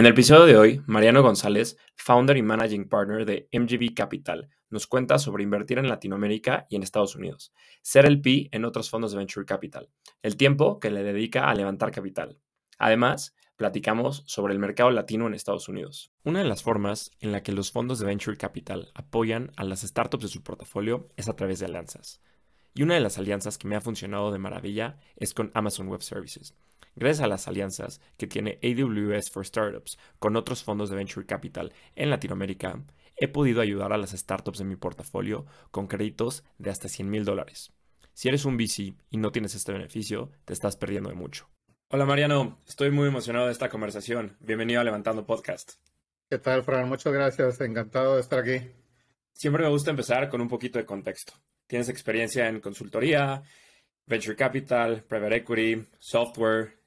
[0.00, 4.86] En el episodio de hoy, Mariano González, founder y managing partner de MGB Capital, nos
[4.86, 9.12] cuenta sobre invertir en Latinoamérica y en Estados Unidos, ser el P en otros fondos
[9.12, 9.90] de Venture Capital,
[10.22, 12.38] el tiempo que le dedica a levantar capital.
[12.78, 16.10] Además, platicamos sobre el mercado latino en Estados Unidos.
[16.24, 19.82] Una de las formas en la que los fondos de Venture Capital apoyan a las
[19.82, 22.22] startups de su portafolio es a través de alianzas.
[22.74, 26.02] Y una de las alianzas que me ha funcionado de maravilla es con Amazon Web
[26.02, 26.54] Services
[26.96, 31.72] Gracias a las alianzas que tiene AWS for Startups con otros fondos de Venture Capital
[31.94, 32.82] en Latinoamérica,
[33.16, 37.24] he podido ayudar a las startups de mi portafolio con créditos de hasta 100 mil
[37.24, 37.72] dólares.
[38.12, 41.48] Si eres un VC y no tienes este beneficio, te estás perdiendo de mucho.
[41.88, 44.36] Hola Mariano, estoy muy emocionado de esta conversación.
[44.40, 45.74] Bienvenido a Levantando Podcast.
[46.28, 46.88] ¿Qué tal, Fran?
[46.88, 47.60] Muchas gracias.
[47.60, 48.70] Encantado de estar aquí.
[49.32, 51.32] Siempre me gusta empezar con un poquito de contexto.
[51.70, 53.44] Tienes experiencia en consultoría,
[54.04, 56.80] venture capital, private equity, software,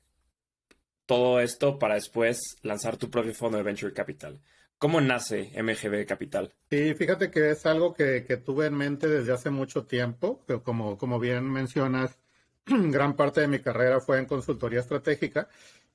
[1.05, 4.41] todo esto para después lanzar tu propio fondo de Venture Capital.
[4.77, 6.51] ¿Cómo nace MGB Capital?
[6.69, 10.97] Sí, fíjate que es algo que, tuve en mente desde hace mucho tiempo, pero como,
[10.97, 12.19] como bien mencionas,
[12.65, 15.47] gran parte de mi carrera fue en consultoría estratégica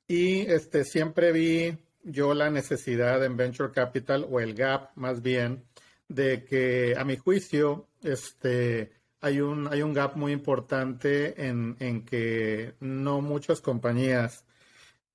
[0.07, 5.63] y este, siempre vi yo la necesidad en Venture Capital o el gap más bien
[6.09, 12.05] de que a mi juicio este, hay, un, hay un gap muy importante en, en
[12.05, 14.45] que no muchas compañías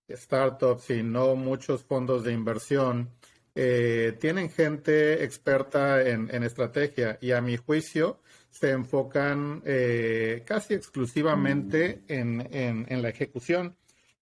[0.10, 3.10] startups y no muchos fondos de inversión
[3.56, 7.18] eh, tienen gente experta en, estrategia.
[7.22, 13.76] Y a mi juicio se enfocan eh, casi exclusivamente en, en, la ejecución.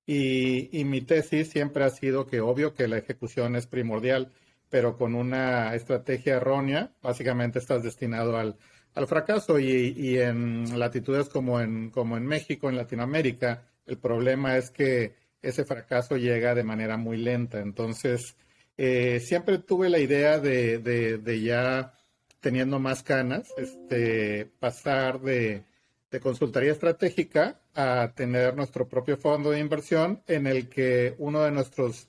[0.05, 4.31] Y, y, mi tesis siempre ha sido que obvio que la ejecución es primordial,
[4.71, 8.55] pero con una estrategia errónea, básicamente estás destinado al,
[8.95, 9.59] al fracaso.
[9.59, 15.13] Y, y, en latitudes como en, como en México, en Latinoamérica, el problema es que
[15.41, 17.59] ese fracaso llega de manera muy lenta.
[17.59, 18.37] Entonces,
[18.77, 21.93] eh, siempre tuve la idea de, ya
[22.39, 25.65] teniendo más canas, este, pasar de,
[26.09, 31.51] de, consultoría estratégica a tener nuestro propio fondo de inversión en el que uno de
[31.51, 32.07] nuestros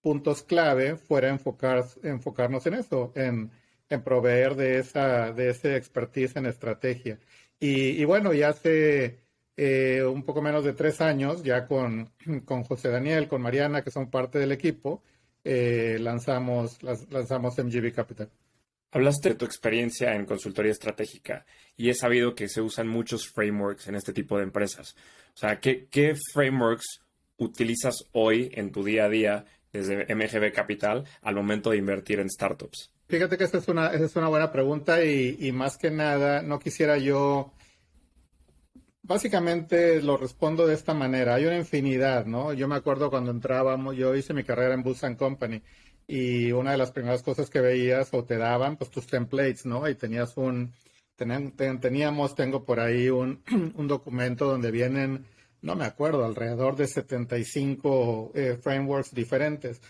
[0.00, 3.50] puntos clave fuera enfocar, enfocarnos en eso, en,
[4.04, 7.18] proveer de esa, de ese expertise en estrategia.
[7.58, 9.18] Y, y bueno, ya hace
[9.62, 12.10] eh, un poco menos de tres años, ya con,
[12.46, 15.02] con, José Daniel, con Mariana, que son parte del equipo,
[15.44, 18.30] eh, lanzamos, lanzamos MGB Capital.
[18.92, 21.44] Hablaste de tu experiencia en consultoría estratégica
[21.76, 24.96] y he sabido que se usan muchos frameworks en este tipo de empresas.
[25.34, 27.02] O sea, ¿qué, qué frameworks
[27.36, 32.30] utilizas hoy en tu día a día desde MGB Capital al momento de invertir en
[32.30, 32.92] startups?
[33.08, 36.42] Fíjate que esta es una, esta es una buena pregunta y, y, más que nada
[36.42, 37.52] no quisiera yo
[39.10, 41.34] Básicamente lo respondo de esta manera.
[41.34, 42.52] Hay una infinidad, ¿no?
[42.52, 45.60] Yo me acuerdo cuando entrábamos, yo hice mi carrera en Boost Company
[46.06, 49.88] y una de las primeras cosas que veías o te daban, pues tus templates, ¿no?
[49.88, 50.72] Y tenías un,
[51.16, 53.42] teníamos, tengo por ahí un,
[53.74, 55.26] un documento donde vienen,
[55.62, 59.80] no me acuerdo, alrededor de 75 eh, frameworks diferentes.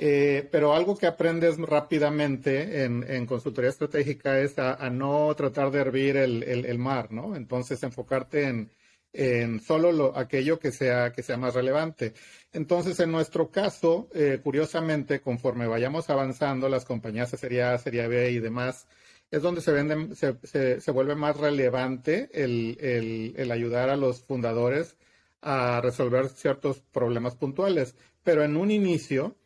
[0.00, 6.16] Eh, pero algo que aprendes rápidamente en, consultoría estratégica es a, no tratar de hervir
[6.16, 7.34] el, mar, ¿no?
[7.34, 8.68] Entonces enfocarte
[9.12, 12.14] en, solo lo, aquello que sea, que sea más relevante.
[12.52, 18.06] Entonces, en nuestro caso, eh, curiosamente, conforme vayamos avanzando, las compañías de serie A, serie
[18.06, 18.86] B y demás,
[19.32, 20.36] es donde se, venden, se,
[20.80, 24.96] se, vuelve más relevante el, el ayudar a los fundadores
[25.40, 27.94] a resolver ciertos problemas puntuales.
[28.22, 29.36] Pero en un inicio,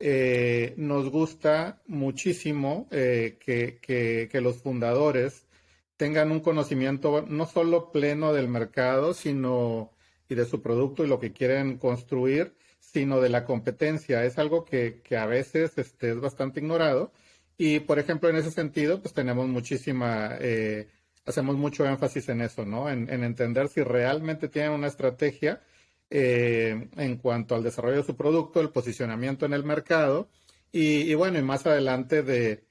[0.00, 5.46] eh, nos gusta muchísimo eh, que, los fundadores
[5.96, 9.92] tengan un conocimiento no solo pleno del mercado, sino
[10.28, 14.24] y de su producto y lo que quieren construir, sino de la competencia.
[14.24, 17.12] Es algo que, a veces este, es bastante ignorado.
[17.56, 20.88] Y, por ejemplo, en ese sentido, pues tenemos muchísima, eh,
[21.26, 22.88] hacemos mucho énfasis en eso, ¿no?
[22.90, 25.60] En, en entender si realmente tienen una estrategia
[26.16, 30.28] eh, en cuanto al desarrollo de su producto, el posicionamiento en el mercado
[30.70, 32.62] y, bueno, y más adelante de,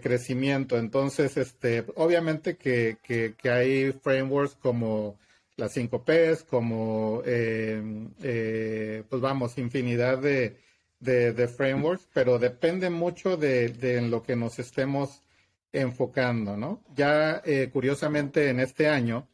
[0.00, 0.78] crecimiento.
[0.78, 2.96] Entonces, este, obviamente que,
[3.44, 5.18] hay frameworks como
[5.56, 10.56] las 5 Ps, como, eh, eh, pues vamos, infinidad de,
[11.00, 15.22] de, frameworks, pero depende mucho de, de, en lo que nos estemos
[15.80, 16.82] enfocando, ¿no?
[16.94, 19.28] Ya eh, curiosamente en este año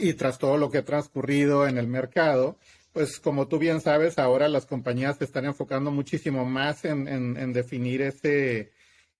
[0.00, 2.58] y tras todo lo que ha transcurrido en el mercado,
[2.92, 7.52] pues como tú bien sabes, ahora las compañías se están enfocando muchísimo más en, en,
[7.52, 8.72] definir ese,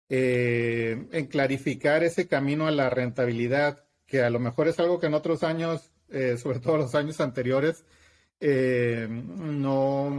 [0.08, 5.06] eh, en clarificar ese camino a la rentabilidad, que a lo mejor es algo que
[5.06, 7.84] en otros años, eh, sobre todo los años anteriores,
[8.44, 10.10] eh, no,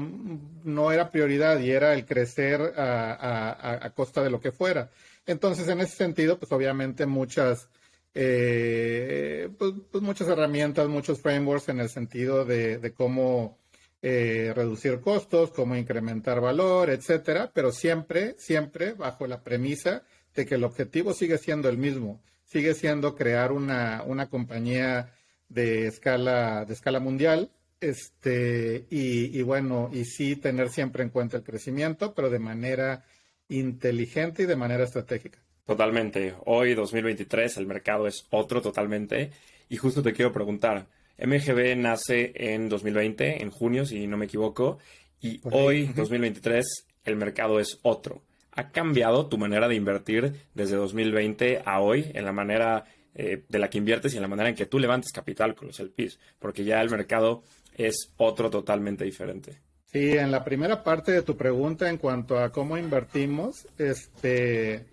[0.64, 4.90] no era prioridad y era el crecer a, costa de lo que fuera.
[5.26, 7.70] Entonces, en ese sentido, pues obviamente muchas,
[8.14, 13.58] eh, pues, pues, muchas herramientas, muchos frameworks en el sentido de, cómo
[14.02, 20.04] eh, reducir costos, cómo incrementar valor, etcétera, pero siempre, siempre bajo la premisa
[20.36, 25.14] de que el objetivo sigue siendo el mismo, sigue siendo crear una, una compañía
[25.50, 27.52] de escala, de escala mundial,
[27.84, 33.04] este, y, bueno, y sí tener siempre en cuenta el crecimiento, pero de manera
[33.50, 35.40] inteligente y de manera estratégica.
[35.66, 36.36] Totalmente.
[36.46, 39.32] Hoy, 2023, el mercado es otro totalmente.
[39.70, 40.88] Y justo te quiero preguntar,
[41.18, 44.80] MGB nace en 2020, en junio, si no me equivoco,
[45.22, 46.66] y hoy, 2023,
[47.06, 48.22] el mercado es otro.
[48.52, 52.86] ¿Ha cambiado tu manera de invertir desde 2020 a hoy en la manera
[53.16, 55.70] eh, de la que inviertes y en la manera en que tú levantes capital con
[55.70, 56.20] los LPs?
[56.40, 57.44] Porque ya el mercado
[57.78, 59.60] es otro totalmente diferente.
[59.94, 64.88] Sí, en la primera parte de tu pregunta en cuanto a cómo invertimos, este,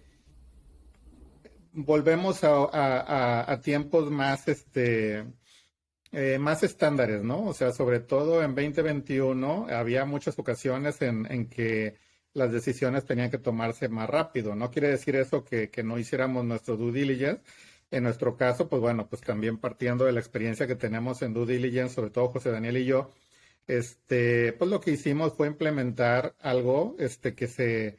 [1.73, 5.25] volvemos a, tiempos más, este,
[6.13, 7.47] eh, más estándares, ¿no?
[7.47, 11.97] O sea, sobre todo en 2021 había muchas ocasiones en, que
[12.35, 14.55] las decisiones tenían que tomarse más rápido.
[14.55, 17.43] No quiere decir eso que, que no hiciéramos nuestro due diligence,
[17.91, 21.47] en nuestro caso, pues bueno, pues también partiendo de la experiencia que tenemos en due
[21.47, 23.11] diligence, sobre todo José Daniel y yo,
[23.67, 27.99] este, pues lo que hicimos fue implementar algo este, que se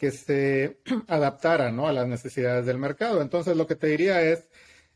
[0.00, 1.86] que se adaptara ¿no?
[1.86, 3.20] a las necesidades del mercado.
[3.20, 4.48] Entonces, lo que te diría es,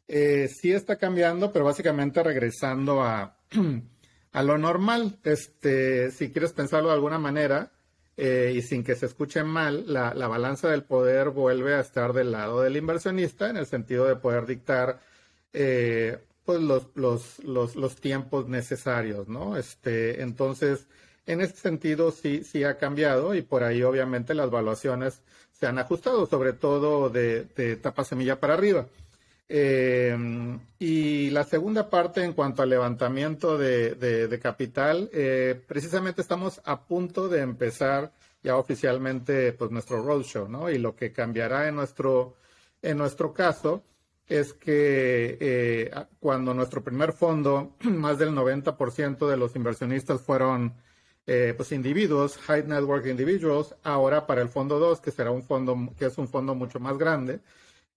[0.09, 3.37] eh, sí está cambiando, pero básicamente regresando a,
[4.33, 5.19] a lo normal.
[5.25, 7.71] Este, si quieres pensarlo de alguna manera,
[8.17, 12.31] eh, y sin que se escuche mal, la, balanza del poder vuelve a estar del
[12.31, 15.01] lado del inversionista en el sentido de poder dictar
[15.53, 19.57] eh, pues los, los, los, los, tiempos necesarios, ¿no?
[19.57, 20.87] Este, entonces,
[21.27, 25.79] en ese sentido sí, sí ha cambiado y por ahí obviamente las valuaciones se han
[25.79, 28.87] ajustado, sobre todo de, de etapa semilla para arriba.
[29.49, 30.17] Eh,
[30.79, 37.29] y la segunda parte en cuanto al levantamiento de, capital, eh, precisamente estamos a punto
[37.29, 38.13] de empezar
[38.43, 40.71] ya oficialmente pues nuestro roadshow, ¿no?
[40.71, 42.37] Y lo que cambiará en nuestro,
[42.83, 43.83] en nuestro caso
[44.27, 45.91] es que eh,
[46.21, 50.75] cuando nuestro primer fondo, más del 90% de los inversionistas fueron
[51.27, 56.05] pues individuos, high network individuals, ahora para el fondo 2, que será un fondo, que
[56.05, 57.41] es un fondo mucho más grande,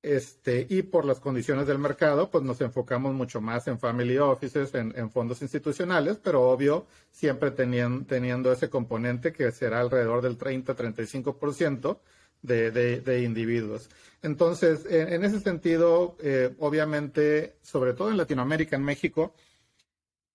[0.03, 4.73] este, y por las condiciones del mercado, pues nos enfocamos mucho más en family offices,
[4.75, 11.99] en, fondos institucionales, pero obvio, siempre teniendo, ese componente que será alrededor del 30-35%
[12.41, 13.89] de, de, de individuos.
[14.21, 19.33] Entonces, en, ese sentido, eh, obviamente, sobre todo en Latinoamérica, en México,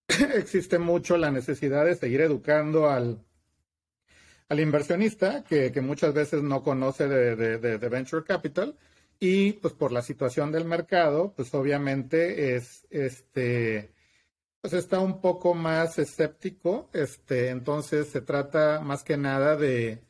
[0.34, 3.24] existe mucho la necesidad de seguir educando al,
[4.48, 8.76] al inversionista, que, muchas veces no conoce de venture capital,
[9.18, 13.92] y pues por la situación del mercado, pues obviamente es este
[14.62, 20.02] pues está un poco más escéptico, este, entonces se trata más que nada de,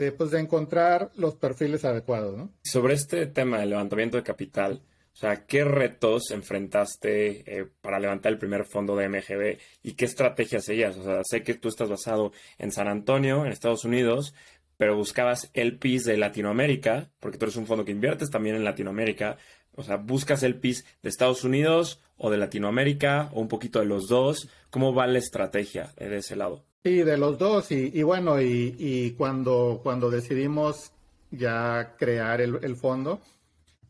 [0.00, 2.50] de, pues de encontrar los perfiles adecuados, ¿no?
[2.64, 4.80] Sobre este tema del levantamiento de capital,
[5.12, 10.06] o sea, ¿qué retos enfrentaste eh, para levantar el primer fondo de MGB y qué
[10.06, 10.96] estrategias seguías?
[10.96, 14.34] O sea, sé que tú estás basado en San Antonio, en Estados Unidos,
[14.78, 18.64] pero buscabas el PIS de Latinoamérica, porque tú eres un fondo que inviertes también en
[18.64, 19.36] Latinoamérica.
[19.74, 23.84] O sea, buscas el PIS de Estados Unidos o de Latinoamérica o un poquito de
[23.84, 24.48] los dos.
[24.70, 26.69] ¿Cómo va la estrategia de ese lado?
[26.82, 27.70] Sí, de los dos.
[27.72, 30.92] Y, bueno, y, cuando, cuando decidimos
[31.30, 33.20] ya crear el, fondo,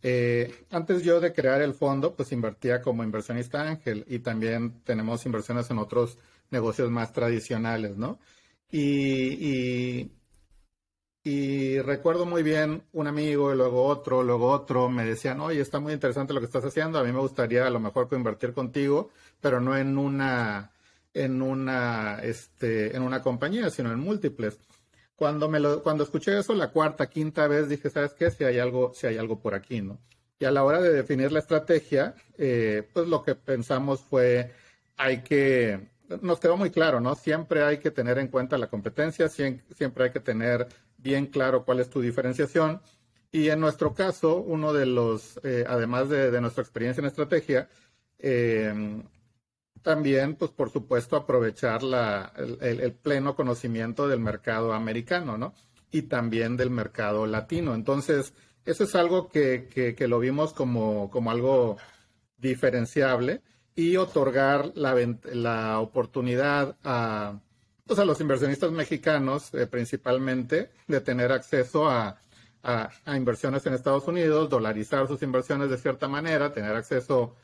[0.02, 5.24] eh, antes yo de crear el fondo, pues invertía como inversionista ángel y también tenemos
[5.26, 6.18] inversiones en otros
[6.50, 8.18] negocios más tradicionales, ¿no?
[8.72, 10.10] y,
[11.22, 15.78] y recuerdo muy bien un amigo y luego otro, luego otro, me decían, oye, está
[15.78, 19.10] muy interesante lo que estás haciendo, a mí me gustaría a lo mejor invertir contigo,
[19.40, 20.72] pero no en una,
[21.14, 24.58] en una, este, en una compañía, sino en múltiples.
[25.16, 28.30] Cuando me lo, cuando escuché eso la cuarta, quinta vez, dije, ¿sabes qué?
[28.30, 30.00] Si hay algo, si hay algo por aquí, ¿no?
[30.38, 34.50] Y a la hora de definir la estrategia, eh, pues lo que pensamos fue,
[34.96, 35.88] hay que,
[36.22, 37.14] nos quedó muy claro, ¿no?
[37.14, 41.80] Siempre hay que tener en cuenta la competencia, siempre hay que tener bien claro cuál
[41.80, 42.80] es tu diferenciación.
[43.30, 47.68] Y en nuestro caso, uno de los, eh, además de, nuestra experiencia en estrategia,
[48.18, 49.02] eh,
[49.82, 55.54] también, pues por supuesto, aprovechar la, el, pleno conocimiento del mercado americano, ¿no?
[55.90, 57.74] Y también del mercado latino.
[57.74, 58.34] Entonces,
[58.64, 61.78] eso es algo que, que, lo vimos como, como algo
[62.38, 63.42] diferenciable
[63.74, 64.94] y otorgar la,
[65.32, 67.40] la oportunidad a,
[67.86, 72.20] pues a los inversionistas mexicanos eh, principalmente de tener acceso a,
[72.62, 77.36] a, inversiones en Estados Unidos, dolarizar sus inversiones de cierta manera, tener acceso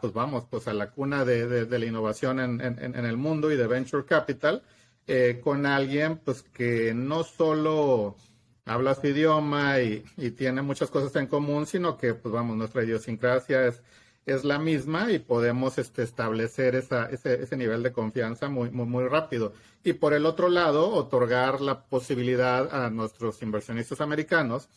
[0.00, 3.50] pues vamos, pues a la cuna de, de, la innovación en, en, en, el mundo
[3.50, 4.62] y de venture capital,
[5.06, 8.16] eh, con alguien pues que no solo
[8.64, 10.04] habla su idioma y,
[10.36, 13.82] tiene muchas cosas en común, sino que pues vamos, nuestra idiosincrasia es
[14.26, 18.86] es la misma y podemos este, establecer esa, ese, ese, nivel de confianza muy, muy,
[18.86, 19.54] muy rápido.
[19.82, 24.68] Y por el otro lado, otorgar la posibilidad a nuestros inversionistas americanos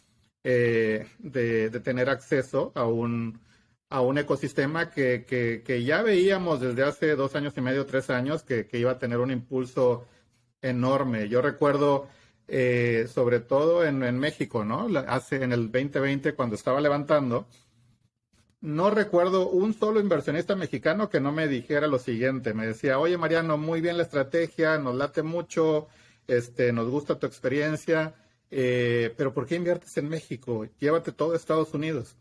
[0.44, 3.40] eh, de, tener acceso a un,
[3.94, 8.42] a un ecosistema que, que, ya veíamos desde hace dos años y medio, tres años,
[8.42, 10.08] que, que iba a tener un impulso
[10.64, 11.30] enorme.
[11.30, 12.08] Yo recuerdo,
[12.48, 14.88] eh, sobre todo en, en México, ¿no?
[15.08, 17.46] Hace en el 2020, cuando estaba levantando,
[18.62, 22.56] no recuerdo un solo inversionista mexicano que no me dijera lo siguiente.
[22.56, 25.88] Me decía, oye Mariano, muy bien la estrategia, nos late mucho,
[26.26, 28.16] este, nos gusta tu experiencia,
[28.50, 30.66] eh, pero ¿por qué inviertes en México?
[30.80, 32.16] Llévate todo a Estados Unidos.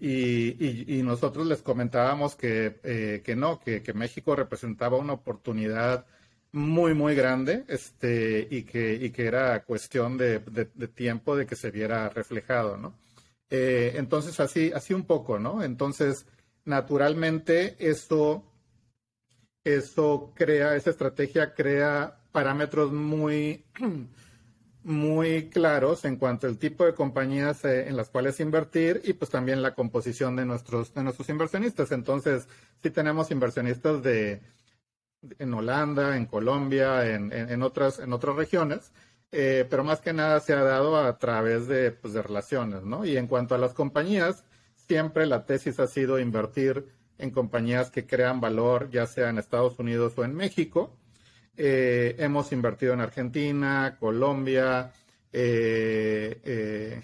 [0.00, 6.06] Y, nosotros les comentábamos que, eh, que no, que, México representaba una oportunidad
[6.52, 11.56] muy, muy grande este, y, que, y que era cuestión de, de tiempo de que
[11.56, 12.94] se viera reflejado, ¿no?
[13.50, 15.62] Eh, entonces, así, así un poco, ¿no?
[15.62, 16.24] Entonces,
[16.64, 18.44] naturalmente, eso,
[19.64, 23.64] eso crea, esa estrategia crea parámetros muy,
[24.82, 29.30] muy claros en cuanto al tipo de compañías eh, en las cuales invertir y pues
[29.30, 31.92] también la composición de nuestros, de nuestros inversionistas.
[31.92, 32.48] Entonces,
[32.82, 34.40] sí tenemos inversionistas de,
[35.38, 38.92] en Holanda, en Colombia, en, en, otras, en otras regiones
[39.32, 43.04] eh, pero más que nada se ha dado a través de, pues, de relaciones, ¿no?
[43.04, 44.44] Y en cuanto a las compañías,
[44.74, 49.78] siempre la tesis ha sido invertir en compañías que crean valor, ya sea en Estados
[49.78, 50.96] Unidos o en México.
[51.56, 54.92] Eh, hemos invertido en Argentina, Colombia,
[55.32, 57.02] eh,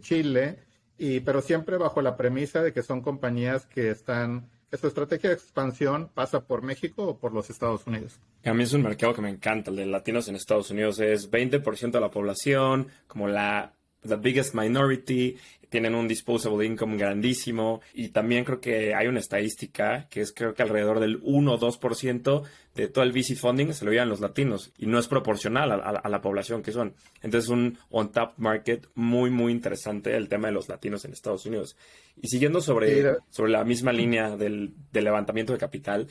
[0.00, 0.58] Chile,
[0.98, 5.36] y, pero siempre bajo la premisa de que son compañías que están su estrategia de
[5.36, 8.20] expansión pasa por México o por los Estados Unidos.
[8.44, 11.00] A mí es un mercado que me encanta, el de latinos en Estados Unidos.
[11.00, 13.72] Es 20% de la población, como la
[14.06, 15.36] the biggest minority,
[15.68, 20.54] tienen un disposable income grandísimo y también creo que hay una estadística que es creo
[20.54, 22.42] que alrededor del 1 o 2%
[22.74, 26.08] de todo el VC funding se lo llevan los latinos y no es proporcional a,
[26.08, 26.94] la población que son.
[27.22, 31.76] Entonces un on-tap market muy, muy interesante el tema de los latinos en Estados Unidos.
[32.20, 36.06] Y siguiendo sobre, sobre la misma línea del, del levantamiento de capital,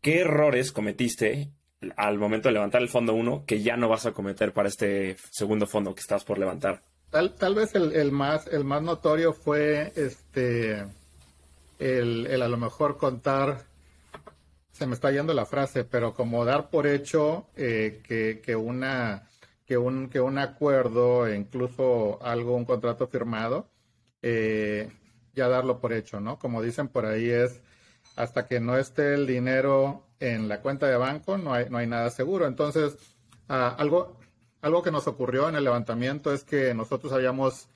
[0.00, 1.50] ¿qué errores cometiste
[1.96, 5.16] al momento de levantar el fondo 1 que ya no vas a cometer para este
[5.30, 6.82] segundo fondo que estás por levantar?
[7.14, 10.84] Tal, vez el, más, el más notorio fue este
[11.78, 13.66] el, a lo mejor contar,
[14.72, 19.28] se me está yendo la frase, pero como dar por hecho eh, que, una
[19.64, 23.68] que un, que un acuerdo, incluso algo, un contrato firmado,
[24.20, 24.90] eh,
[25.34, 26.40] ya darlo por hecho, ¿no?
[26.40, 27.60] Como dicen por ahí es
[28.16, 31.86] hasta que no esté el dinero en la cuenta de banco, no hay, no hay
[31.86, 32.48] nada seguro.
[32.48, 32.96] Entonces,
[33.48, 34.18] ah, algo,
[34.64, 37.68] algo que nos ocurrió en el levantamiento es que nosotros habíamos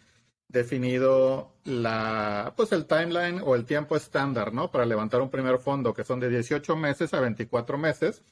[0.49, 4.71] definido la, pues el timeline o el tiempo estándar, ¿no?
[4.71, 8.23] Para levantar un primer fondo, que son de 18 meses a 24 meses.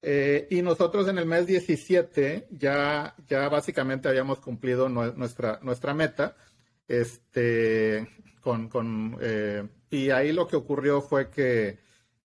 [0.00, 6.36] Eh, y nosotros en el mes 17 ya, ya básicamente habíamos cumplido nuestra, nuestra meta.
[6.86, 8.08] Este,
[8.40, 11.78] con, con eh, y ahí lo que ocurrió fue que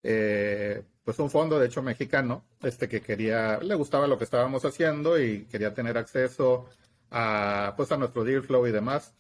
[0.03, 4.63] eh, pues un fondo, de hecho mexicano, este que quería, le gustaba lo que estábamos
[4.65, 6.69] haciendo y quería tener acceso
[7.12, 9.13] a, pues a nuestro deal flow y demás,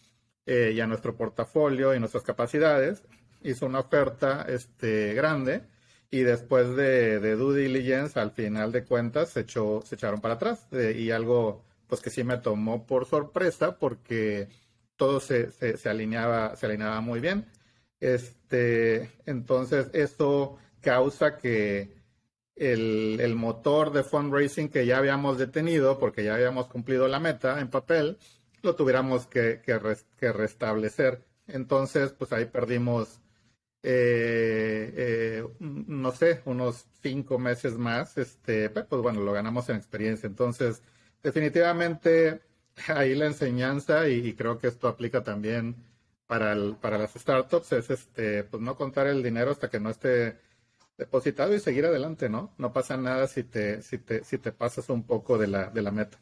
[0.45, 3.03] eh, y a nuestro portafolio y nuestras capacidades.
[3.43, 5.63] Hizo una oferta este, grande
[6.09, 10.35] y después de, de due diligence, al final de cuentas, se, echó, se echaron para
[10.35, 10.67] atrás.
[10.71, 14.47] Eh, y algo pues que sí me tomó por sorpresa porque
[14.95, 17.45] todo se, se, se, alineaba, se alineaba muy bien.
[17.99, 22.03] Este, entonces, eso causa que
[22.55, 27.69] el, motor de fundraising que ya habíamos detenido, porque ya habíamos cumplido la meta en
[27.69, 28.17] papel,
[28.61, 29.61] lo tuviéramos que,
[30.19, 31.23] restablecer.
[31.47, 33.19] Entonces, pues ahí perdimos
[33.85, 40.27] eh, eh, no sé, unos cinco meses más, este, pues, bueno, lo ganamos en experiencia.
[40.27, 40.81] Entonces,
[41.21, 42.41] definitivamente
[42.87, 45.75] ahí la enseñanza, y, creo que esto aplica también
[46.27, 50.37] para, para las startups, es este, pues no contar el dinero hasta que no esté
[50.97, 52.53] depositado y seguir adelante, ¿no?
[52.57, 55.81] No pasa nada si te, si te, si te pasas un poco de la, de
[55.81, 56.19] la meta.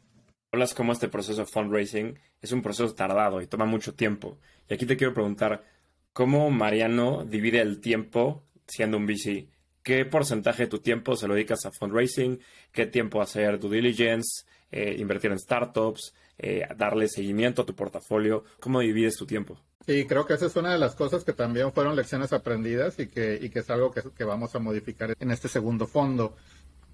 [0.52, 4.38] Hablas cómo este proceso de fundraising es un proceso tardado y toma mucho tiempo.
[4.68, 5.64] Y aquí te quiero preguntar,
[6.12, 9.48] ¿Cómo Mariano divide el tiempo siendo un VC?
[9.82, 12.38] ¿Qué porcentaje de tu tiempo se lo dedicas a fundraising?
[12.70, 14.44] ¿Qué tiempo a hacer due diligence?
[14.70, 16.12] Eh, invertir en startups?
[16.36, 18.44] Eh, darle seguimiento a tu portafolio?
[18.60, 19.58] ¿Cómo divides tu tiempo?
[19.86, 23.08] Sí, creo que esa es una de las cosas que también fueron lecciones aprendidas y
[23.08, 26.36] que, y que es algo que, que, vamos a modificar en este segundo fondo.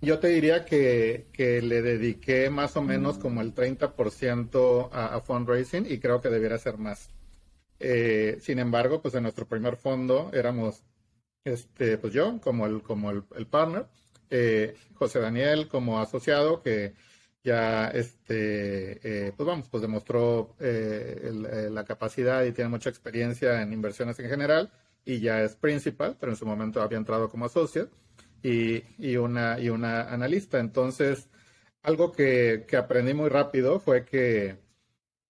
[0.01, 5.21] Yo te diría que, que le dediqué más o menos como el 30% a, a
[5.21, 7.11] fundraising y creo que debiera ser más.
[7.81, 10.83] Eh, sin embargo, pues en nuestro primer fondo éramos,
[11.45, 13.87] este, pues yo como el, como el, partner,
[14.31, 16.95] eh, José Daniel como asociado que
[17.49, 24.19] ya, este, eh, pues vamos, pues demostró la capacidad y tiene mucha experiencia en inversiones
[24.19, 24.71] en general
[25.05, 27.91] y ya es principal, pero en su momento había entrado como associate
[28.43, 30.59] y, y una, y una analista.
[30.61, 31.29] Entonces,
[31.83, 34.59] algo que, que aprendí muy rápido fue que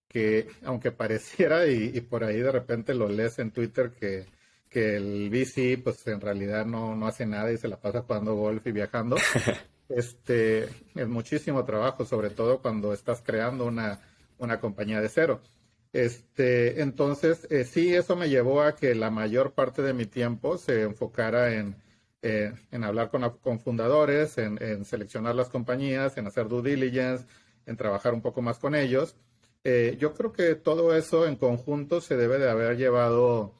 [0.08, 4.26] que aunque pareciera y, por ahí de repente lo lees en Twitter que,
[4.68, 8.34] que el VC pues en realidad no, no hace nada y se la pasa jugando
[8.34, 9.16] golf y viajando.
[9.88, 10.64] este
[10.94, 14.00] es muchísimo trabajo, sobre todo cuando estás creando una,
[14.38, 15.40] una compañía de cero.
[15.92, 20.58] Este, entonces, eh, sí, eso me llevó a que la mayor parte de mi tiempo
[20.58, 21.76] se enfocara en,
[22.22, 27.26] eh, en hablar con, con fundadores, en, en, seleccionar las compañías, en hacer due diligence,
[27.66, 29.16] en trabajar un poco más con ellos
[29.64, 33.54] eh, yo creo que todo eso en conjunto se debe de haber llevado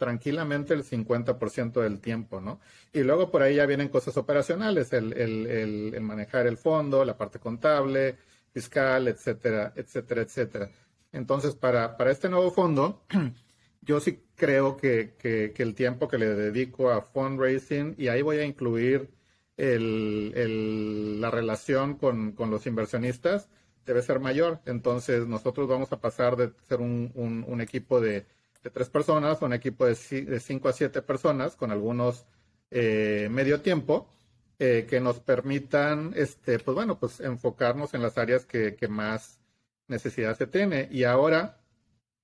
[0.00, 2.58] tranquilamente el 50% del tiempo, ¿no?
[2.90, 7.38] Y luego por ahí ya vienen cosas operacionales, el, el, manejar el fondo, la parte
[7.38, 8.16] contable,
[8.50, 10.70] fiscal, etcétera, etcétera, etcétera.
[11.12, 13.04] Entonces, para, para este nuevo fondo,
[13.82, 18.38] yo sí creo que, que, el tiempo que le dedico a fundraising, y ahí voy
[18.38, 19.10] a incluir
[19.58, 23.50] el, la relación con, con los inversionistas,
[23.84, 24.60] debe ser mayor.
[24.64, 28.24] Entonces nosotros vamos a pasar de ser un, equipo de,
[28.68, 32.26] tres personas un equipo de, cinco a siete personas con algunos
[32.70, 34.08] eh, medio tiempo
[34.58, 39.40] eh, que nos permitan, este, pues bueno, pues enfocarnos en las áreas que, más
[39.88, 40.88] necesidad se tiene.
[40.90, 41.58] Y ahora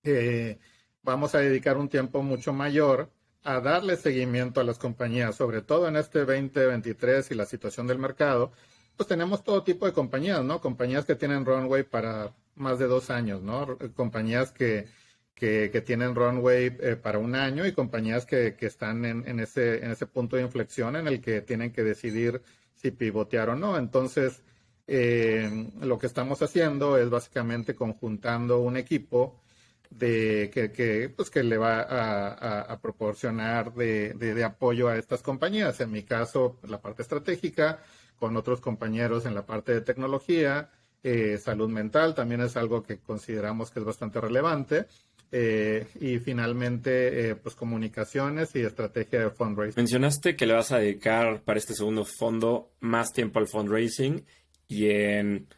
[0.03, 0.59] eh,
[1.03, 3.11] vamos a dedicar un tiempo mucho mayor
[3.43, 7.99] a darle seguimiento a las compañías, sobre todo en este 2023 y la situación del
[7.99, 8.53] mercado,
[8.97, 10.61] pues tenemos todo tipo de compañías, ¿no?
[10.61, 13.79] Compañías que tienen runway para más de dos años, ¿no?
[13.95, 14.89] Compañías que,
[15.37, 19.91] que, tienen runway eh, para un año y compañías que, están en, en, ese, en
[19.91, 22.41] ese punto de inflexión en el que tienen que decidir
[22.75, 23.77] si pivotear o no.
[23.77, 24.43] Entonces,
[24.87, 29.43] eh, lo que estamos haciendo es básicamente conjuntando un equipo
[29.91, 35.81] de que, pues que le va a, proporcionar de, de, de, apoyo a estas compañías.
[35.81, 37.81] En mi caso, la parte estratégica,
[38.19, 40.71] con otros compañeros en la parte de tecnología.
[41.03, 44.87] Eh, salud mental también es algo que consideramos que es bastante relevante.
[45.33, 49.77] Eh, y finalmente, eh, pues comunicaciones y estrategia de fundraising.
[49.77, 54.25] Mencionaste que le vas a dedicar para este segundo fondo más tiempo al fundraising
[54.69, 55.49] y en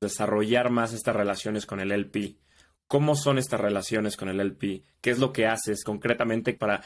[0.00, 2.36] desarrollar más estas relaciones con el LP.
[2.86, 4.82] ¿Cómo son estas relaciones con el LP?
[5.00, 6.82] ¿Qué es lo que haces concretamente para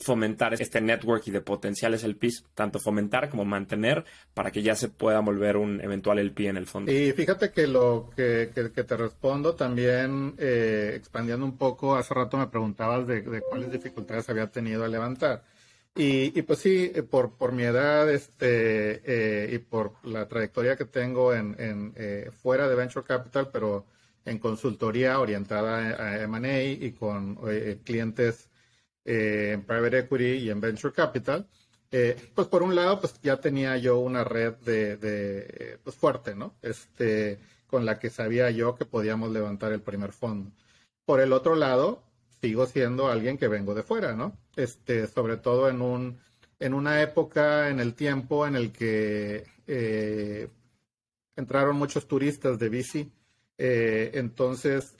[0.00, 4.88] fomentar este network y de potenciales LPs, tanto fomentar como mantener para que ya se
[4.88, 6.90] pueda volver un eventual LP en el fondo.
[6.90, 12.46] Y fíjate que lo que, te respondo también, eh, expandiendo un poco, hace rato me
[12.46, 15.44] preguntabas de, cuáles dificultades había tenido a levantar.
[15.94, 20.86] Y, pues sí, eh, por, por mi edad este, eh, y por la trayectoria que
[20.86, 23.84] tengo en, en fuera de Venture Capital, pero
[24.24, 27.36] en consultoría orientada a M&A y con
[27.84, 28.49] clientes
[29.12, 31.44] eh, en private equity y en venture capital,
[31.90, 36.54] eh, pues por un lado, pues ya tenía yo una red de, pues fuerte, ¿no?
[36.62, 40.52] Este, con la que sabía yo que podíamos levantar el primer fondo.
[41.04, 42.04] Por el otro lado,
[42.40, 44.38] sigo siendo alguien que vengo de fuera, ¿no?
[44.54, 46.20] Este, sobre todo en un,
[46.60, 50.48] en una época en el tiempo en el que eh,
[51.34, 53.12] entraron muchos turistas de bici.
[53.58, 54.94] entonces,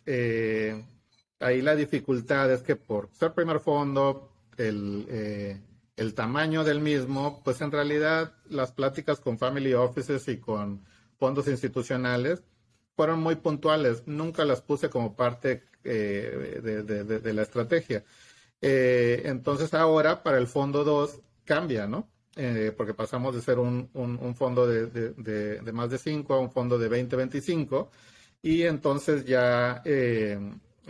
[1.41, 5.59] ahí la dificultad es que por ser primer fondo, eh,
[5.97, 10.85] el, tamaño del mismo, pues en realidad las pláticas con family offices y con
[11.19, 12.43] fondos institucionales
[12.95, 14.03] fueron muy puntuales.
[14.07, 18.05] Nunca las puse como parte eh, de, la estrategia.
[18.61, 22.09] Eh, entonces ahora para el fondo 2 cambia, ¿no?
[22.77, 23.91] Porque pasamos de ser un,
[24.37, 27.89] fondo de, más de 5 a un fondo de 20-25
[28.43, 29.83] y entonces ya,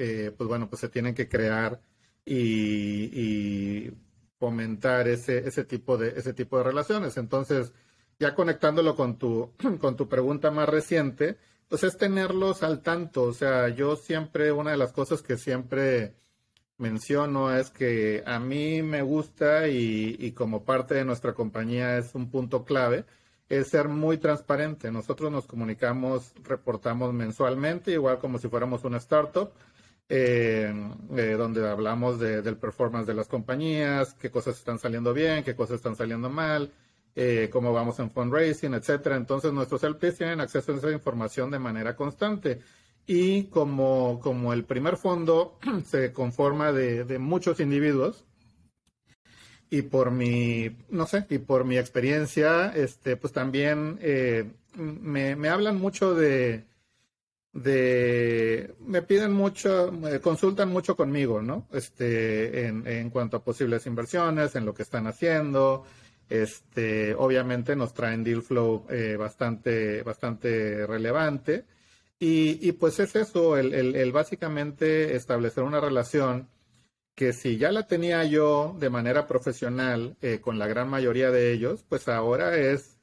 [0.01, 1.81] eh, pues bueno, pues se tienen que crear
[2.25, 3.91] y,
[4.39, 7.19] fomentar ese, ese, tipo de, ese tipo de relaciones.
[7.19, 7.75] Entonces,
[8.19, 11.37] ya conectándolo con tu, con tu pregunta más reciente,
[11.69, 13.25] pues es tenerlos al tanto.
[13.25, 16.15] O sea, yo siempre, una de las cosas que siempre
[16.79, 22.31] menciono es que a mí me gusta y, como parte de nuestra compañía es un
[22.31, 23.05] punto clave,
[23.49, 24.91] es ser muy transparente.
[24.91, 29.53] Nosotros nos comunicamos, reportamos mensualmente, igual como si fuéramos una startup,
[30.13, 30.75] eh,
[31.17, 35.77] eh, donde hablamos del performance de las compañías, qué cosas están saliendo bien, qué cosas
[35.77, 36.73] están saliendo mal,
[37.15, 39.17] eh, cómo vamos en fundraising, etcétera.
[39.17, 42.61] Entonces nuestros LPs tienen acceso a esa información de manera constante
[43.07, 48.25] y como, como el primer fondo se conforma de, muchos individuos,
[49.73, 55.79] y por mi, no sé, y por mi experiencia, este, pues también eh, me, hablan
[55.79, 56.65] mucho de,
[57.53, 61.67] de, me piden mucho, consultan mucho conmigo, ¿no?
[61.73, 65.85] Este, en, en cuanto a posibles inversiones, en lo que están haciendo,
[66.31, 71.67] este, obviamente nos traen deal flow eh, bastante, bastante relevante.
[72.23, 76.51] Y, pues es eso, el, básicamente establecer una relación
[77.15, 81.51] que si ya la tenía yo de manera profesional eh, con la gran mayoría de
[81.53, 83.00] ellos, pues ahora es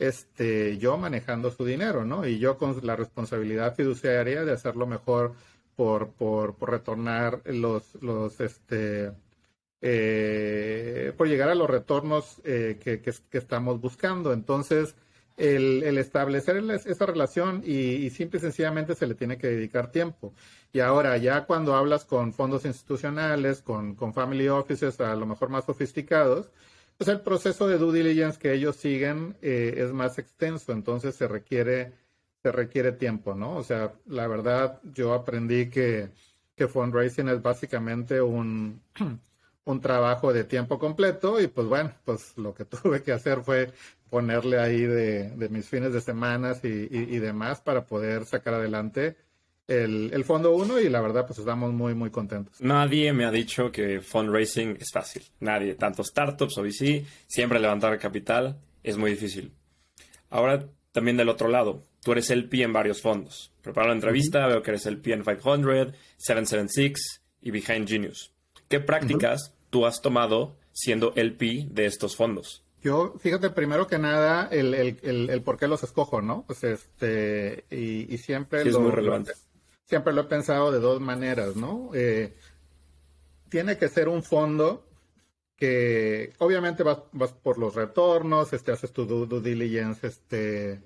[0.00, 2.26] este, yo manejando su dinero, ¿no?
[2.26, 5.34] Y yo con la responsabilidad fiduciaria de hacerlo mejor
[5.76, 9.12] por, por, retornar los, los, este,
[9.82, 14.32] eh, por llegar a los retornos eh, que, que, estamos buscando.
[14.32, 14.96] Entonces,
[15.36, 20.34] el, establecer esa relación y, simple y sencillamente se le tiene que dedicar tiempo.
[20.72, 25.64] Y ahora, ya cuando hablas con fondos institucionales, con, family offices a lo mejor más
[25.64, 26.50] sofisticados,
[27.00, 31.26] pues el proceso de due diligence que ellos siguen eh, es más extenso, entonces se
[31.26, 31.94] requiere,
[32.42, 33.56] se requiere tiempo, ¿no?
[33.56, 36.10] O sea, la verdad, yo aprendí que,
[36.54, 38.82] que fundraising es básicamente un,
[39.64, 43.72] un trabajo de tiempo completo y pues bueno, pues lo que tuve que hacer fue
[44.10, 49.16] ponerle ahí de, mis fines de semanas y, demás para poder sacar adelante
[49.70, 52.60] el, Fondo 1 y la verdad pues estamos muy muy contentos.
[52.60, 55.22] Nadie me ha dicho que fundraising es fácil.
[55.40, 59.52] Nadie, tanto startups o VC, siempre levantar capital es muy difícil.
[60.28, 63.52] Ahora también del otro lado, tú eres el P en varios fondos.
[63.62, 68.32] Preparo la entrevista, veo que eres el P en 500, 776 y Behind Genius.
[68.68, 72.64] ¿Qué prácticas tú has tomado siendo el P de estos fondos?
[72.82, 76.44] Yo, fíjate, primero que nada, el, el, el, por qué los escojo, ¿no?
[76.46, 79.32] Pues este, y, siempre lo, es muy relevante.
[79.90, 81.90] Siempre lo he pensado de dos maneras, ¿no?
[81.94, 82.32] Eh,
[83.48, 84.86] tiene que ser un fondo
[85.56, 90.80] que obviamente vas, vas por los retornos, este, haces tu due, diligence, este,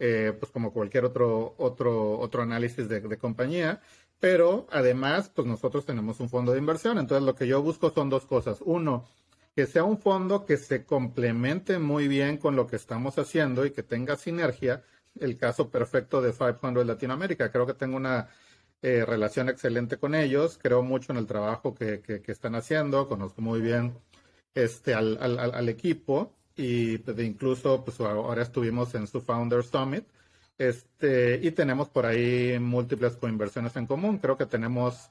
[0.00, 3.80] eh, pues como cualquier otro, otro, otro análisis de, de, compañía,
[4.18, 8.10] pero además, pues nosotros tenemos un fondo de inversión, entonces lo que yo busco son
[8.10, 8.58] dos cosas.
[8.62, 9.06] Uno,
[9.54, 13.70] que sea un fondo que se complemente muy bien con lo que estamos haciendo y
[13.70, 14.82] que tenga sinergia.
[15.14, 17.52] El caso perfecto de 500 Latinoamérica.
[17.52, 18.28] Creo que tengo una
[18.82, 20.58] eh, relación excelente con ellos.
[20.60, 23.08] Creo mucho en el trabajo que, están haciendo.
[23.08, 23.94] Conozco muy bien
[24.54, 30.04] este, al, equipo y pues, incluso pues, ahora estuvimos en su Founder Summit.
[30.58, 34.18] Este, y tenemos por ahí múltiples coinversiones en común.
[34.18, 35.10] Creo que tenemos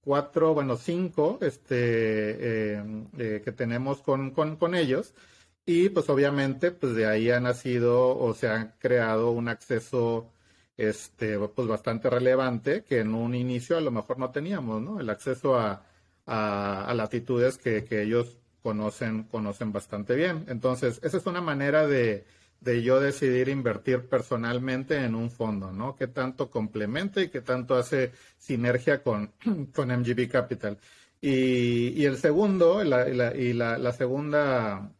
[0.00, 2.84] cuatro, bueno, cinco este, eh,
[3.18, 5.14] eh, que tenemos con, con, ellos.
[5.66, 10.32] Y pues obviamente, pues de ahí ha nacido o se ha creado un acceso
[10.80, 14.98] este, pues bastante relevante que en un inicio a lo mejor no teníamos, ¿no?
[14.98, 15.84] El acceso a,
[16.26, 20.46] a, latitudes que, que, ellos conocen, conocen bastante bien.
[20.48, 22.24] Entonces, esa es una manera de,
[22.60, 25.96] de yo decidir invertir personalmente en un fondo, ¿no?
[25.96, 29.32] ¿Qué tanto complementa y qué tanto hace sinergia con,
[29.74, 30.78] con MGB Capital?
[31.20, 34.90] Y, el segundo, la, y la, segunda,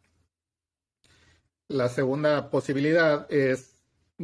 [1.67, 3.70] la segunda posibilidad es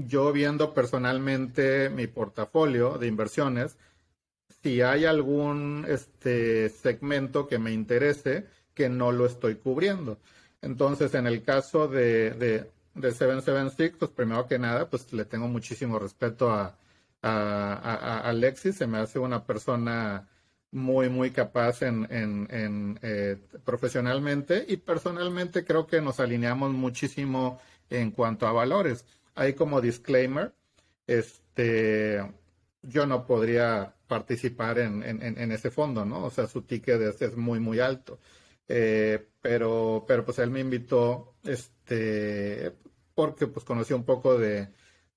[0.05, 3.77] yo viendo personalmente mi portafolio de inversiones,
[4.61, 10.19] si hay algún este, segmento que me interese que no lo estoy cubriendo.
[10.61, 15.99] Entonces, en el caso de de 776, pues primero que nada, pues le tengo muchísimo
[15.99, 16.75] respeto a,
[17.21, 20.27] Alexis, se me hace una persona
[20.71, 28.11] muy, muy capaz en, en, eh, profesionalmente y personalmente creo que nos alineamos muchísimo en
[28.11, 29.03] cuanto a valores.
[29.37, 30.51] Hay como disclaimer,
[31.05, 32.21] este,
[32.81, 36.25] yo no podría participar en, en, ese fondo, ¿no?
[36.25, 38.19] O sea, su ticket es, es muy, muy alto.
[38.67, 42.73] Eh, pero, pero pues él me invitó, este,
[43.13, 44.69] porque pues conocí un poco de,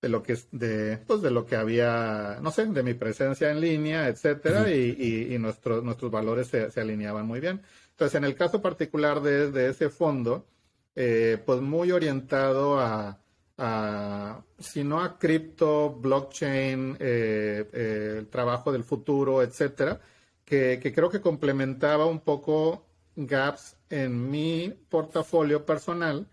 [0.03, 3.61] de lo que de, pues de lo que había, no sé, de mi presencia en
[3.61, 7.63] línea, etcétera, y, y, nuestros, nuestros valores se, se, alineaban muy bien.
[7.93, 10.47] Entonces, en el caso particular de, de ese fondo,
[10.95, 13.19] eh, pues muy orientado a,
[13.63, 20.01] a, si no a cripto, blockchain, eh, eh, el trabajo del futuro, etcétera,
[20.45, 26.27] que, creo que complementaba un poco gaps en mi portafolio personal.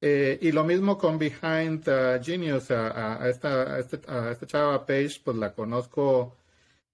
[0.00, 5.36] Eh, y lo mismo con Behind uh, Genius, a, esta, a, este, chava Page, pues
[5.38, 6.36] la conozco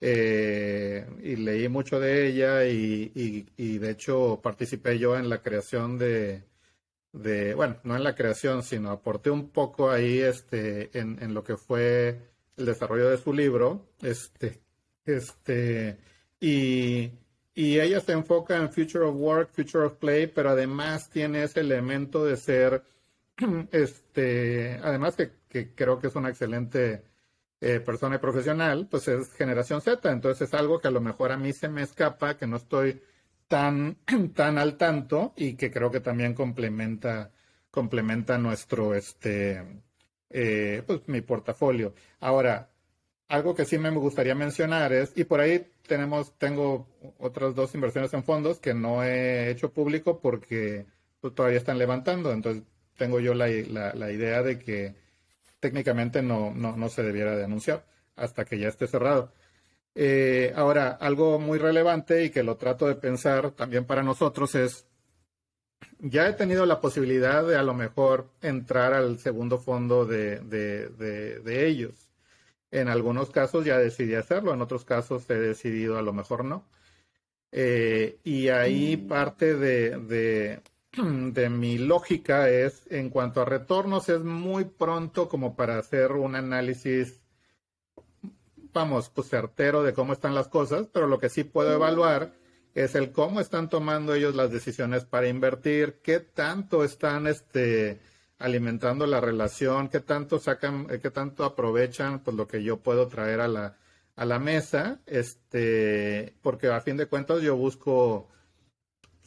[0.00, 6.42] y leí mucho de ella y, de hecho participé yo en la creación de,
[7.12, 11.44] de, bueno, no en la creación, sino aporté un poco ahí este, en, en lo
[11.44, 12.20] que fue
[12.56, 13.88] el desarrollo de su libro.
[14.02, 14.60] Este,
[15.04, 15.98] este,
[16.40, 17.12] y
[17.54, 21.60] y ella se enfoca en Future of Work, Future of Play, pero además tiene ese
[21.60, 22.82] elemento de ser,
[23.72, 27.02] este, además que, creo que es una excelente
[27.60, 31.32] eh, persona y profesional, pues es generación Z, entonces es algo que a lo mejor
[31.32, 33.02] a mí se me escapa, que no estoy
[33.50, 33.98] tan,
[34.34, 37.32] tan al tanto y que creo que también complementa,
[37.70, 39.82] complementa nuestro, este,
[40.30, 41.92] eh, pues mi portafolio.
[42.20, 42.70] Ahora,
[43.28, 48.14] algo que sí me gustaría mencionar es, y por ahí tenemos, tengo otras dos inversiones
[48.14, 50.86] en fondos que no he hecho público porque
[51.20, 52.32] pues, todavía están levantando.
[52.32, 52.62] Entonces
[52.96, 54.94] tengo yo la, idea de que
[55.58, 57.84] técnicamente no, no, se debiera de anunciar
[58.14, 59.32] hasta que ya esté cerrado.
[59.94, 64.86] Eh, ahora, algo muy relevante y que lo trato de pensar también para nosotros es,
[65.98, 71.66] ya he tenido la posibilidad de a lo mejor entrar al segundo fondo de, de
[71.66, 72.10] ellos.
[72.70, 76.64] En algunos casos ya decidí hacerlo, en otros casos he decidido a lo mejor no.
[77.52, 80.60] Eh, y ahí parte de, de,
[81.50, 87.20] mi lógica es, en cuanto a retornos, es muy pronto como para hacer un análisis,
[88.72, 92.32] vamos, pues certero de cómo están las cosas, pero lo que sí puedo evaluar
[92.74, 98.00] es el cómo están tomando ellos las decisiones para invertir, qué tanto están, este,
[98.38, 103.06] alimentando la relación, qué tanto sacan, eh, qué tanto aprovechan pues lo que yo puedo
[103.08, 103.76] traer a la,
[104.16, 108.28] a la mesa, este, porque a fin de cuentas yo busco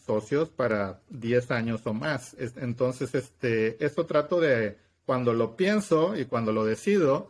[0.05, 2.35] socios para 10 años o más.
[2.57, 7.29] Entonces, este, esto trato de, cuando lo pienso y cuando lo decido,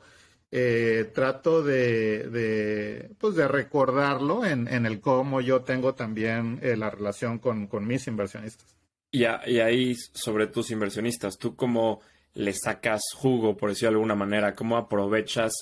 [0.56, 6.78] eh, trato de, de, pues de recordarlo en, en, el cómo yo tengo también eh,
[6.78, 8.76] la relación con, con mis inversionistas.
[9.10, 12.02] Y, ahí, sobre tus inversionistas, ¿tú cómo
[12.36, 14.54] le sacas jugo, por decirlo de alguna manera?
[14.54, 15.54] ¿Cómo aprovechas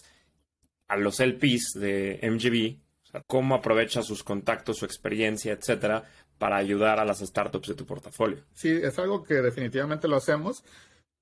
[0.89, 3.23] a los LPs de MGB?
[3.27, 6.03] ¿Cómo aprovechas sus contactos, su experiencia, etcétera,
[6.37, 8.43] para ayudar a las startups de tu portafolio?
[8.51, 10.65] Sí, es algo que definitivamente lo hacemos.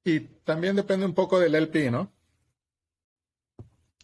[0.03, 2.11] Y también depende un poco del LP, ¿no?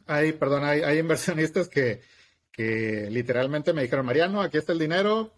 [0.08, 2.02] Hay, perdón, hay, hay inversionistas que,
[2.52, 5.34] que literalmente me dijeron, Mariano, aquí está el dinero,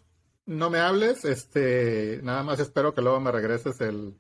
[0.45, 4.15] no me hables, este, nada más espero que luego me regreses el,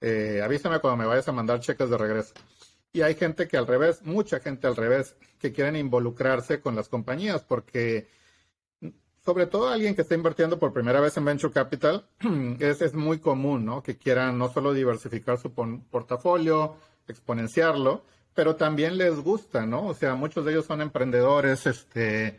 [0.00, 2.34] eh, avísame cuando me vayas a mandar cheques de regreso.
[2.92, 6.88] Y hay gente que al revés, mucha gente al revés, que quieren involucrarse con las
[6.88, 8.08] compañías, porque
[9.24, 12.08] sobre todo alguien que está invirtiendo por primera vez en Venture Capital,
[12.60, 13.82] es, es muy común, ¿no?
[13.82, 18.04] Que quieran no solo diversificar su portafolio, exponenciarlo,
[18.38, 19.88] pero también les gusta, ¿no?
[19.88, 22.38] O sea, muchos de ellos son emprendedores, este,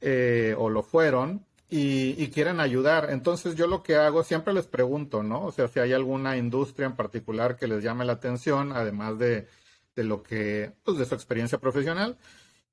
[0.00, 3.10] eh, o lo fueron, y, quieren ayudar.
[3.10, 5.44] Entonces yo lo que hago, siempre les pregunto, ¿no?
[5.44, 9.46] O sea, si hay alguna industria en particular que les llame la atención, además de,
[9.94, 12.16] de lo que, pues de su experiencia profesional.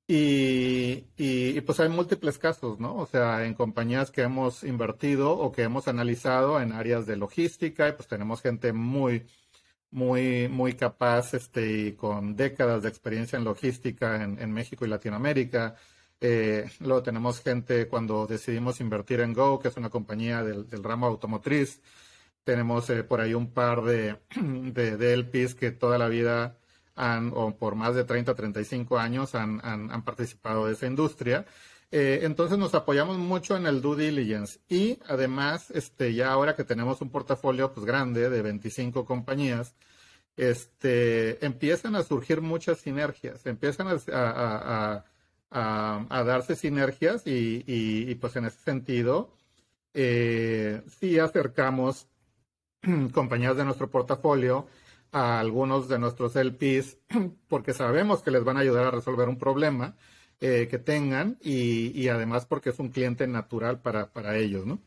[0.08, 2.96] Y, y, pues hay múltiples casos, ¿no?
[2.96, 7.86] O sea, en compañías que hemos invertido o que hemos analizado en áreas de logística,
[7.88, 9.26] y pues tenemos gente muy,
[9.92, 14.88] muy, muy capaz, este, y con décadas de experiencia en logística en, en México y
[14.88, 15.76] Latinoamérica.
[16.24, 21.06] Eh, luego tenemos gente cuando decidimos invertir en Go, que es una compañía del, ramo
[21.06, 21.82] automotriz.
[22.44, 26.58] Tenemos eh, por ahí un par de, de, LPs que toda la vida
[26.94, 31.44] han, o por más de 30, 35 años han, han, participado de esa industria.
[31.92, 34.58] Eh, entonces nos apoyamos mucho en el due diligence.
[34.68, 39.74] Y además, este, ya ahora que tenemos un portafolio pues, grande de 25 compañías,
[40.36, 45.04] este, empiezan a surgir muchas sinergias, empiezan a
[46.24, 49.36] darse sinergias y, pues en ese sentido
[49.94, 52.08] eh, sí acercamos
[53.12, 54.66] compañías de nuestro portafolio
[55.12, 56.96] a algunos de nuestros LPs
[57.48, 59.94] porque sabemos que les van a ayudar a resolver un problema
[60.44, 64.80] eh, que tengan y, y, además porque es un cliente natural para, para ellos, ¿no?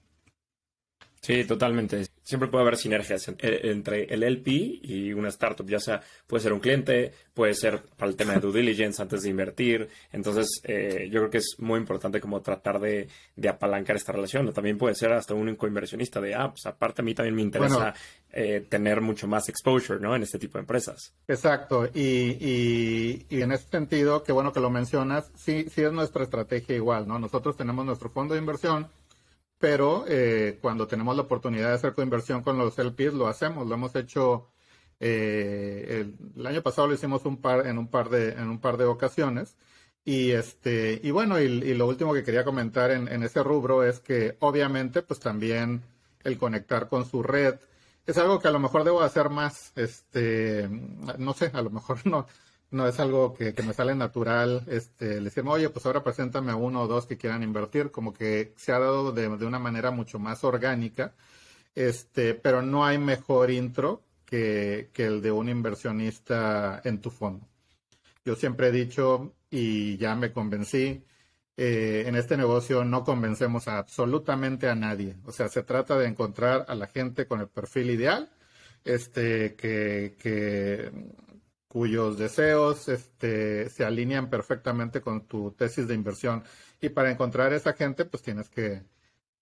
[1.21, 2.07] Sí, totalmente.
[2.25, 6.59] Siempre puede haber sinergias entre el LP y una startup, ya sea puede ser un
[6.59, 9.87] cliente, puede ser para el tema de due diligence antes de invertir.
[10.11, 13.07] Entonces, eh, yo creo que es muy importante como tratar de,
[13.47, 14.47] apalancar esta relación.
[14.47, 17.43] O también puede ser hasta un coinversionista de, ah, pues aparte a mí también me
[17.43, 17.93] interesa
[18.31, 20.15] eh, tener mucho más exposure, ¿no?
[20.15, 21.13] En este tipo de empresas.
[21.27, 21.87] Exacto.
[21.93, 26.23] Y, y, y en ese sentido, qué bueno que lo mencionas, sí, sí es nuestra
[26.23, 27.19] estrategia igual, ¿no?
[27.19, 28.87] Nosotros tenemos nuestro fondo de inversión
[29.59, 33.67] pero eh, cuando tenemos la oportunidad de hacer coinversión con los LPs, lo hacemos.
[33.67, 34.49] Lo hemos hecho
[34.99, 38.77] eh, el, año pasado lo hicimos un par, en un par de en un par
[38.77, 39.55] de ocasiones.
[40.03, 43.99] Y este y bueno y, lo último que quería comentar en, en, ese rubro es
[43.99, 45.83] que obviamente pues también
[46.23, 47.55] el conectar con su red
[48.05, 49.71] es algo que a lo mejor debo hacer más.
[49.75, 50.69] Este
[51.17, 52.27] no sé a lo mejor no
[52.71, 56.55] no es algo que, me sale natural, este, le decimos, oye, pues ahora preséntame a
[56.55, 60.19] uno o dos que quieran invertir, como que se ha dado de, una manera mucho
[60.19, 61.13] más orgánica,
[61.75, 67.47] este, pero no hay mejor intro que, el de un inversionista en tu fondo.
[68.25, 71.03] Yo siempre he dicho, y ya me convencí,
[71.57, 75.15] eh, en este negocio no convencemos a absolutamente a nadie.
[75.25, 78.29] O sea, se trata de encontrar a la gente con el perfil ideal,
[78.83, 80.91] este, que, que
[81.75, 86.41] cuyos deseos este, se alinean perfectamente con tu tesis de inversión.
[86.79, 88.83] Y para encontrar esa gente, pues tienes que,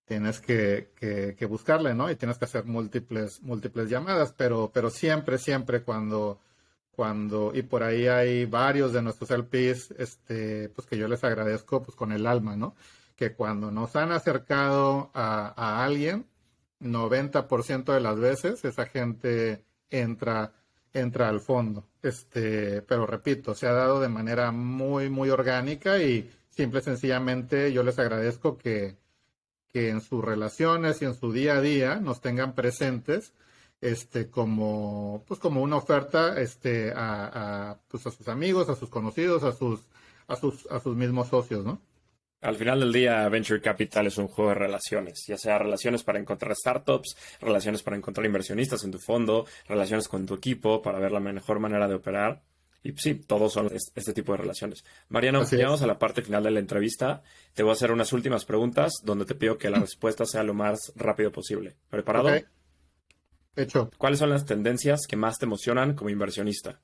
[0.03, 2.09] tienes que, que, buscarle, ¿no?
[2.09, 6.39] Y tienes que hacer múltiples, múltiples llamadas, pero, pero siempre, siempre cuando,
[6.89, 11.83] cuando, y por ahí hay varios de nuestros LPs, este, pues que yo les agradezco,
[11.83, 12.73] pues con el alma, ¿no?
[13.15, 16.25] Que cuando nos han acercado a, a alguien,
[16.79, 20.51] 90% de las veces esa gente entra
[20.93, 21.85] entra al fondo.
[22.03, 27.71] Este, pero repito, se ha dado de manera muy, muy orgánica y simple y sencillamente
[27.71, 28.97] yo les agradezco que,
[29.71, 33.33] que en sus relaciones y en su día a día nos tengan presentes
[33.81, 38.89] este como pues como una oferta este a, a, pues a sus amigos a sus
[38.89, 39.81] conocidos a sus
[40.27, 41.81] a sus a sus mismos socios no
[42.43, 46.19] al final del día, Venture Capital es un juego de relaciones, ya sea relaciones para
[46.19, 51.11] encontrar startups, relaciones para encontrar inversionistas en tu fondo, relaciones con tu equipo para ver
[51.11, 52.43] la mejor manera de operar.
[52.83, 54.83] Y sí, todos son este tipo de relaciones.
[55.07, 57.23] Mariano, llegamos a la parte final de la entrevista.
[57.53, 60.53] Te voy a hacer unas últimas preguntas donde te pido que la respuesta sea lo
[60.53, 61.77] más rápido posible.
[61.89, 62.29] ¿Preparado?
[63.55, 63.89] Hecho.
[63.97, 66.81] ¿Cuáles son las tendencias que más te emocionan como inversionista?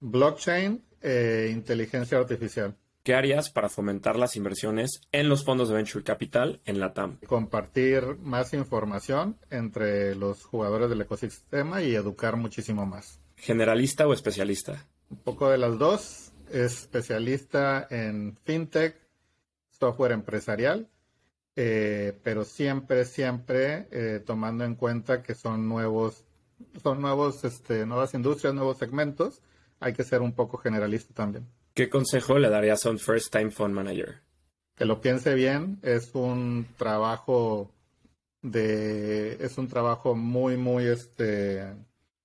[0.00, 2.74] Blockchain e inteligencia artificial.
[3.02, 7.18] ¿Qué harías para fomentar las inversiones en los fondos de Venture Capital en la TAM?
[7.26, 13.20] Compartir más información entre los jugadores del ecosistema y educar muchísimo más.
[13.36, 14.86] ¿Generalista o especialista?
[15.10, 16.32] Un poco de las dos.
[16.50, 18.96] Especialista en fintech,
[19.70, 20.88] software empresarial,
[21.56, 26.24] eh, pero siempre, siempre eh, tomando en cuenta que son nuevos,
[26.82, 29.42] son nuevos, este, nuevas industrias, nuevos segmentos.
[29.80, 31.46] Hay que ser un poco generalista también.
[31.78, 34.20] ¿Qué consejo le darías a un first time fund manager?
[34.74, 37.70] Que lo piense bien, es un trabajo
[38.42, 41.72] de es un trabajo muy muy este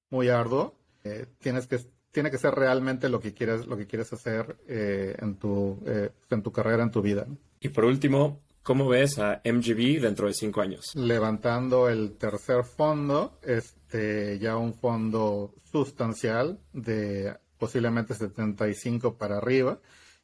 [0.09, 0.73] muy arduo.
[1.03, 1.77] Eh, tienes que
[2.09, 6.09] tiene que ser realmente lo que quieres lo que quieres hacer eh, en tu eh,
[6.31, 7.27] en tu carrera en tu vida.
[7.59, 10.95] Y por último, ¿cómo ves a MGB dentro de cinco años?
[10.95, 19.79] Levantando el tercer fondo, este ya un fondo sustancial de posiblemente 75 para arriba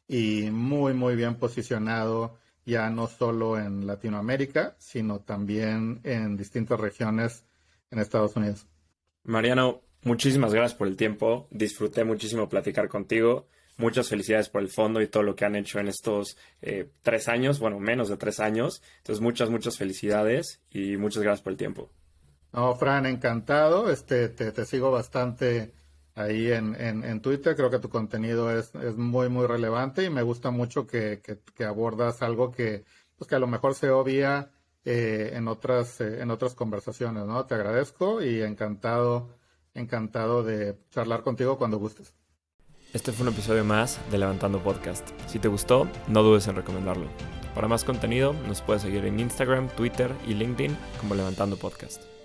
[0.09, 7.45] y muy, muy bien posicionado ya no solo en Latinoamérica, sino también en distintas regiones
[7.91, 8.67] en Estados Unidos.
[9.23, 11.47] Mariano, muchísimas gracias por el tiempo.
[11.49, 13.47] Disfruté muchísimo platicar contigo.
[13.77, 17.29] Muchas felicidades por el fondo y todo lo que han hecho en estos eh, tres
[17.29, 18.83] años, bueno, menos de tres años.
[18.97, 21.89] Entonces, muchas, muchas felicidades y muchas gracias por el tiempo.
[22.51, 23.89] No, Fran, encantado.
[23.89, 25.71] Este, te, te sigo bastante
[26.19, 27.55] ahí en, en, Twitter.
[27.55, 31.63] Creo que tu contenido es, es, muy, muy relevante y me gusta mucho que, que,
[31.63, 32.83] abordas algo que,
[33.17, 34.51] pues que a lo mejor se obvia
[34.85, 37.45] eh, en, otras, eh, en otras conversaciones, ¿no?
[37.45, 39.29] Te agradezco y encantado,
[39.73, 42.13] encantado de charlar contigo cuando gustes.
[42.91, 45.07] Este fue un episodio más de Levantando Podcast.
[45.27, 47.07] Si te gustó, no dudes en recomendarlo.
[47.53, 52.18] Para más contenido, nos puedes seguir en Instagram, Twitter y LinkedIn como Levantando Podcast.